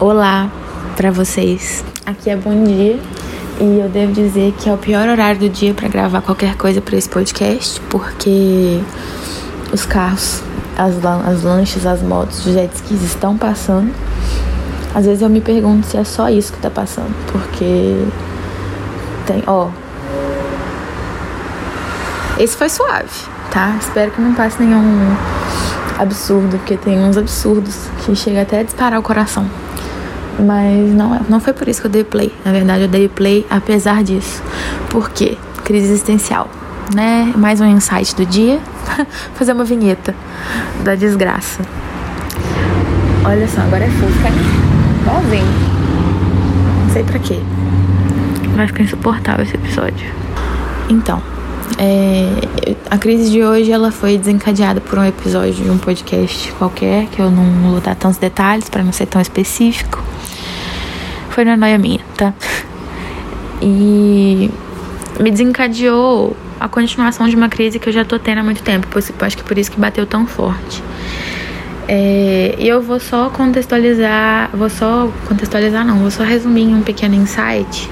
[0.00, 0.50] Olá
[0.96, 1.84] para vocês.
[2.06, 2.98] Aqui é bom dia
[3.60, 6.80] e eu devo dizer que é o pior horário do dia para gravar qualquer coisa
[6.80, 8.80] para esse podcast, porque
[9.70, 10.42] os carros,
[10.74, 13.94] as, as lanchas, as motos, os jet skis estão passando.
[14.94, 18.02] Às vezes eu me pergunto se é só isso que tá passando, porque
[19.26, 19.68] tem, ó.
[22.38, 23.10] Esse foi suave,
[23.50, 23.76] tá?
[23.78, 25.14] Espero que não passe nenhum
[25.98, 29.44] absurdo, porque tem uns absurdos que chega até a disparar o coração.
[30.40, 32.32] Mas não, é, não foi por isso que eu dei play.
[32.44, 34.42] Na verdade, eu dei play apesar disso.
[34.88, 35.36] Por quê?
[35.64, 36.48] Crise existencial,
[36.94, 37.32] né?
[37.36, 38.58] Mais um insight do dia.
[39.34, 40.14] Fazer uma vinheta
[40.82, 41.60] da desgraça.
[43.24, 44.42] Olha só, agora é fusca, né?
[45.02, 45.46] Igualzinho.
[46.84, 47.38] Não sei pra quê.
[48.56, 50.10] Vai ficar insuportável esse episódio.
[50.88, 51.22] Então,
[51.78, 52.26] é,
[52.90, 57.20] a crise de hoje ela foi desencadeada por um episódio de um podcast qualquer, que
[57.20, 60.02] eu não vou dar tantos detalhes para não ser tão específico.
[61.30, 62.32] Foi na noia minha, tá?
[63.62, 64.50] E
[65.18, 68.86] me desencadeou a continuação de uma crise que eu já tô tendo há muito tempo.
[69.20, 70.82] Acho que por isso que bateu tão forte.
[71.88, 76.82] É, e eu vou só contextualizar, vou só contextualizar não, vou só resumir em um
[76.82, 77.90] pequeno insight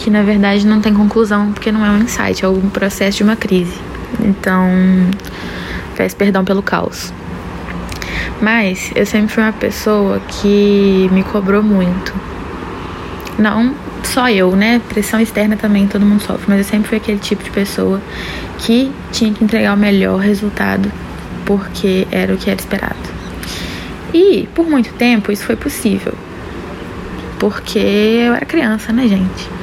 [0.00, 3.22] que na verdade não tem conclusão porque não é um insight, é um processo de
[3.22, 3.78] uma crise.
[4.18, 4.66] Então,
[5.94, 7.12] peço perdão pelo caos.
[8.40, 12.14] Mas eu sempre fui uma pessoa que me cobrou muito.
[13.40, 13.74] Não
[14.04, 14.80] só eu, né?
[14.88, 18.00] Pressão externa também todo mundo sofre, mas eu sempre fui aquele tipo de pessoa
[18.58, 20.92] que tinha que entregar o melhor resultado
[21.46, 22.98] porque era o que era esperado.
[24.12, 26.12] E por muito tempo isso foi possível.
[27.38, 29.60] Porque eu era criança, né, gente?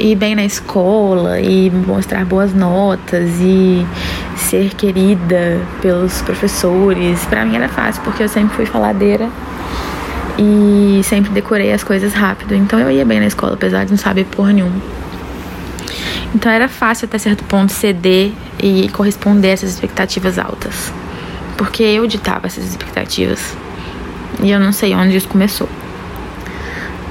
[0.00, 3.86] ir bem na escola e mostrar boas notas e
[4.34, 7.24] ser querida pelos professores.
[7.26, 9.28] Para mim era fácil porque eu sempre fui faladeira
[10.38, 12.54] e sempre decorei as coisas rápido.
[12.54, 14.80] Então eu ia bem na escola, apesar de não saber porra nenhuma.
[16.34, 18.32] Então era fácil até certo ponto ceder
[18.62, 20.92] e corresponder a essas expectativas altas.
[21.56, 23.56] Porque eu ditava essas expectativas.
[24.42, 25.68] E eu não sei onde isso começou.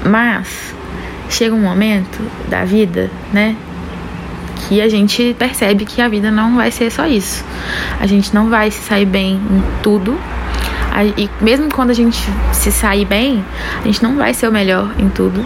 [0.04, 0.74] Mas
[1.28, 3.54] chega um momento da vida, né?
[4.68, 7.44] Que a gente percebe que a vida não vai ser só isso.
[8.00, 10.18] A gente não vai se sair bem em tudo.
[11.16, 12.18] E mesmo quando a gente
[12.52, 13.44] se sair bem,
[13.80, 15.44] a gente não vai ser o melhor em tudo.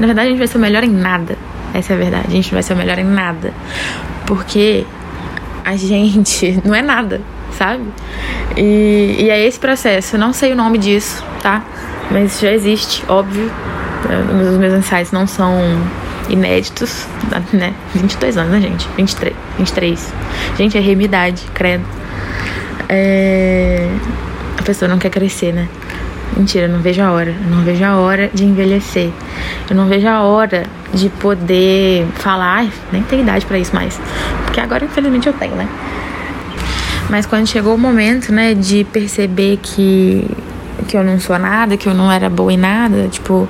[0.00, 1.36] Na verdade, a gente vai ser o melhor em nada.
[1.74, 2.26] Essa é a verdade.
[2.28, 3.52] A gente não vai ser o melhor em nada.
[4.26, 4.86] Porque
[5.64, 7.20] a gente não é nada,
[7.52, 7.84] sabe?
[8.56, 10.16] E, e é esse processo.
[10.16, 11.62] Eu não sei o nome disso, tá?
[12.10, 13.50] Mas já existe, óbvio.
[14.52, 15.54] Os meus insights não são
[16.28, 17.06] inéditos,
[17.52, 17.74] né?
[17.94, 18.88] 22 anos, né, gente?
[18.96, 19.34] 23.
[19.58, 20.14] 23.
[20.56, 21.84] Gente, errei minha idade, credo.
[22.88, 23.86] É...
[24.58, 25.68] A pessoa não quer crescer, né?
[26.36, 27.30] Mentira, eu não vejo a hora.
[27.30, 29.10] Eu não vejo a hora de envelhecer.
[29.68, 32.66] Eu não vejo a hora de poder falar.
[32.92, 33.98] Nem tenho idade para isso mais.
[34.44, 35.68] Porque agora, infelizmente, eu tenho, né?
[37.08, 40.28] Mas quando chegou o momento, né, de perceber que
[40.86, 43.48] que eu não sou nada, que eu não era boa em nada, tipo,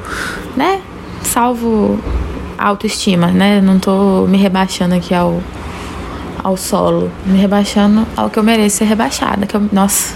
[0.56, 0.80] né?
[1.22, 1.98] Salvo
[2.56, 3.60] autoestima, né?
[3.60, 5.40] Não tô me rebaixando aqui ao,
[6.42, 9.46] ao solo, me rebaixando ao que eu mereço ser rebaixada.
[9.46, 10.14] Que eu, nossa,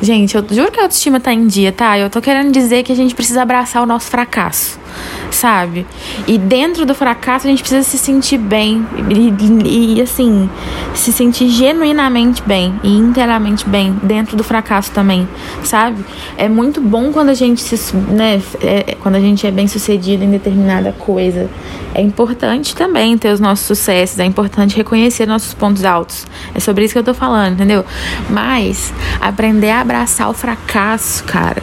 [0.00, 1.98] gente, eu juro que a autoestima tá em dia, tá?
[1.98, 4.81] Eu tô querendo dizer que a gente precisa abraçar o nosso fracasso
[5.30, 5.86] sabe?
[6.26, 10.48] E dentro do fracasso a gente precisa se sentir bem e, e, assim,
[10.94, 15.28] se sentir genuinamente bem e inteiramente bem dentro do fracasso também,
[15.64, 16.04] sabe?
[16.36, 20.24] É muito bom quando a gente se, né, é, quando a gente é bem sucedido
[20.24, 21.48] em determinada coisa.
[21.94, 26.26] É importante também ter os nossos sucessos, é importante reconhecer nossos pontos altos.
[26.54, 27.84] É sobre isso que eu tô falando, entendeu?
[28.30, 31.62] Mas aprender a abraçar o fracasso, cara,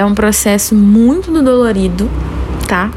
[0.00, 2.08] é um processo muito dolorido,
[2.66, 2.90] tá?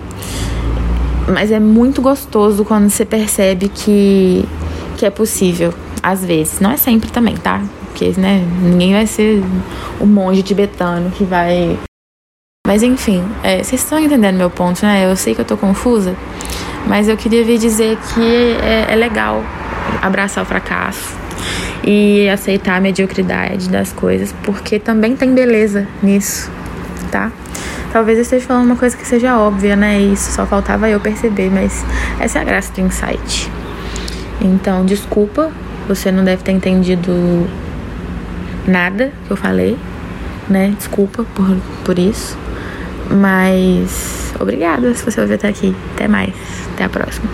[1.28, 4.46] Mas é muito gostoso quando você percebe que,
[4.96, 6.62] que é possível, às vezes.
[6.62, 7.62] Não é sempre também, tá?
[7.88, 9.44] Porque, né, ninguém vai ser
[10.00, 11.78] o monge tibetano que vai.
[12.66, 15.06] Mas enfim, é, vocês estão entendendo meu ponto, né?
[15.06, 16.16] Eu sei que eu tô confusa,
[16.88, 19.44] mas eu queria vir dizer que é, é legal
[20.02, 21.14] abraçar o fracasso
[21.84, 26.50] e aceitar a mediocridade das coisas, porque também tem beleza nisso,
[27.14, 27.32] tá?
[27.92, 30.02] Talvez eu esteja falando uma coisa que seja óbvia, né?
[30.02, 31.86] Isso só faltava eu perceber, mas
[32.20, 33.52] essa é a graça do insight.
[34.42, 35.52] Então, desculpa,
[35.88, 37.48] você não deve ter entendido
[38.68, 39.78] nada que eu falei,
[40.50, 40.74] né?
[40.76, 41.56] Desculpa por,
[41.86, 42.36] por isso.
[43.12, 45.76] Mas obrigada se você ouviu até aqui.
[45.94, 46.34] Até mais.
[46.74, 47.30] Até a próxima.